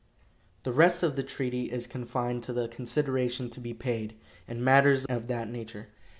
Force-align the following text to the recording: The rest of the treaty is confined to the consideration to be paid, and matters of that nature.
The 0.63 0.73
rest 0.73 1.03
of 1.03 1.15
the 1.15 1.21
treaty 1.21 1.71
is 1.71 1.85
confined 1.85 2.41
to 2.45 2.53
the 2.53 2.67
consideration 2.67 3.51
to 3.51 3.59
be 3.59 3.75
paid, 3.75 4.15
and 4.47 4.65
matters 4.65 5.05
of 5.05 5.27
that 5.27 5.47
nature. 5.47 5.89